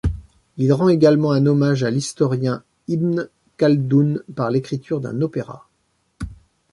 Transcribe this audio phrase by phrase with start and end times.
[0.57, 5.69] Il rend également un hommage à l'historien Ibn Khaldoun par l'écriture d'un opéra.